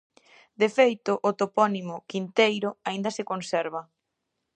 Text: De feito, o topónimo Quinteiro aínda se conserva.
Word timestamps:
De 0.61 0.69
feito, 0.77 1.11
o 1.29 1.31
topónimo 1.41 1.95
Quinteiro 2.09 2.69
aínda 2.87 3.09
se 3.17 3.27
conserva. 3.31 3.81